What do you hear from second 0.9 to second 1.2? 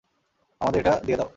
দিয়ে